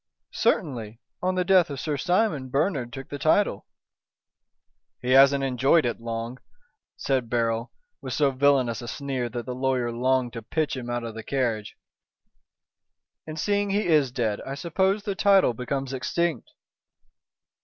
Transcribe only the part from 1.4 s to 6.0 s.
death of Sir Simon, Bernard took the title!" "He hasn't enjoyed